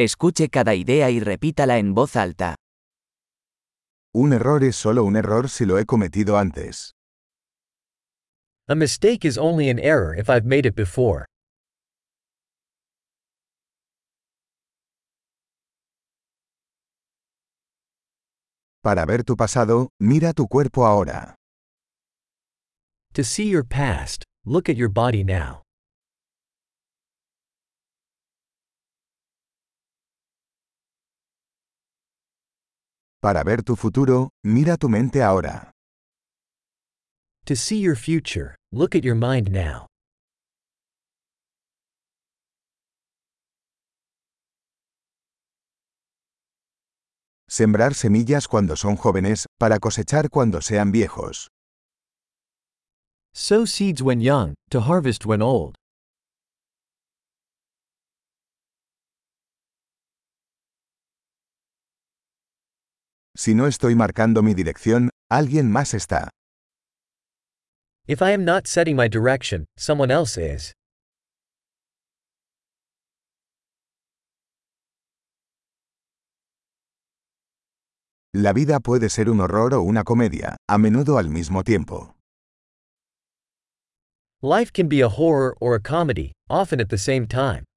[0.00, 2.54] Escuche cada idea y repítala en voz alta.
[4.14, 6.92] Un error es solo un error si lo he cometido antes.
[8.68, 11.24] A mistake is only an error if I've made it before.
[18.84, 21.34] Para ver tu pasado, mira tu cuerpo ahora.
[23.14, 25.62] To see your past, look at your body now.
[33.20, 35.72] Para ver tu futuro, mira tu mente ahora.
[37.46, 39.86] To see your future, look at your mind now.
[47.48, 51.48] Sembrar semillas cuando son jóvenes, para cosechar cuando sean viejos.
[53.34, 55.77] Sow seeds when young, to harvest when old.
[63.38, 66.28] Si no estoy marcando mi dirección, alguien más está.
[68.08, 70.72] If I am not setting my direction, someone else is.
[78.34, 82.16] La vida puede ser un horror o una comedia, a menudo al mismo tiempo.
[84.42, 87.67] Life can be a horror or a comedy, often at the same time.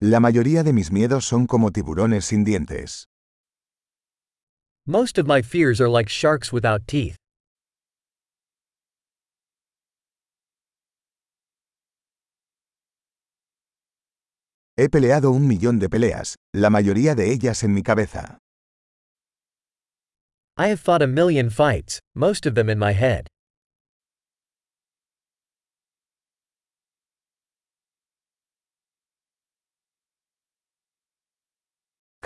[0.00, 3.08] La mayoría de mis miedos son como tiburones sin dientes.
[4.86, 7.16] Most of my fears are like sharks without teeth.
[14.76, 18.38] He peleado un millón de peleas, la mayoría de ellas en mi cabeza.
[20.56, 23.26] I have fought a million fights, most of them in my head.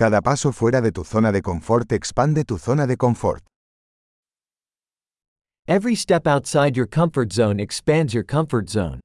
[0.03, 3.45] Cada paso fuera de tu zona de confort expande tu zona de confort.
[5.69, 8.99] Every step outside your comfort zone expands your comfort zone.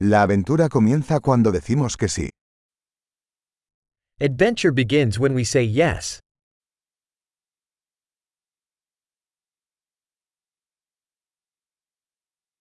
[0.00, 2.30] La aventura comienza cuando decimos que sí.
[4.20, 6.18] Adventure begins when we say yes.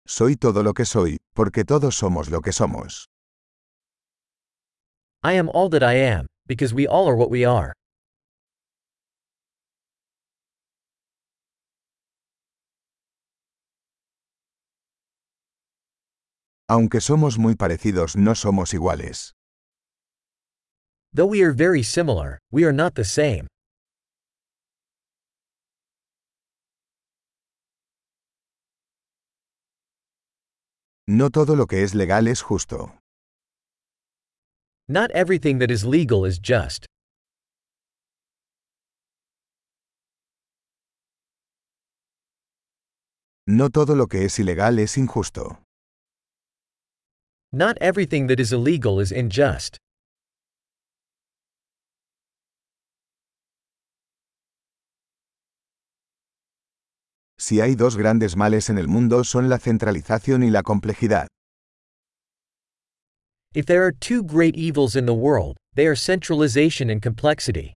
[0.07, 3.09] Soy todo lo que soy, porque todos somos lo que somos.
[5.23, 7.73] I am all that I am, because we all are what we are.
[16.69, 19.33] Aunque somos muy parecidos, no somos iguales.
[21.13, 23.47] Though we are very similar, we are not the same.
[31.15, 32.99] No todo lo que es legal es justo.
[34.89, 36.87] Not everything that is legal is just.
[43.47, 45.59] No todo lo que es ilegal es injusto.
[47.53, 49.82] Not everything that is illegal is unjust.
[57.45, 61.27] Si hay dos grandes males en el mundo son la centralización y la complejidad.
[63.53, 67.75] If there are two great evils in the world, they are centralization and complexity.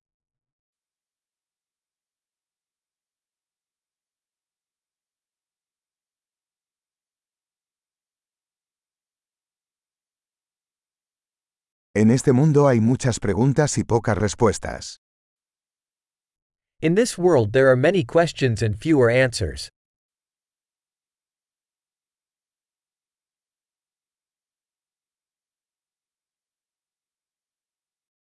[11.92, 15.00] En este mundo hay muchas preguntas y pocas respuestas.
[16.82, 19.70] In this world, there are many questions and fewer answers.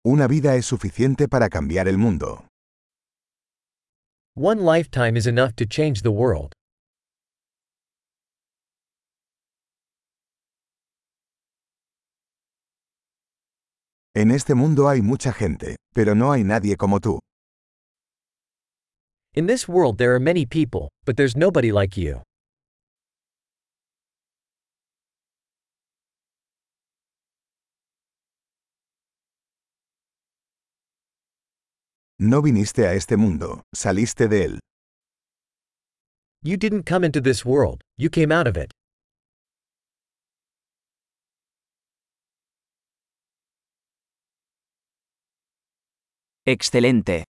[0.03, 2.47] Una vida es suficiente para cambiar el mundo.
[4.33, 6.53] One lifetime is enough to change the world.
[14.15, 17.19] En este mundo hay mucha gente, pero no hay nadie como tú.
[19.35, 22.23] In this world there are many people, but there's nobody like you.
[32.21, 34.59] No viniste a este mundo, saliste de él.
[36.41, 38.71] You didn't come into this world, you came out of it.
[46.45, 47.28] Excelente.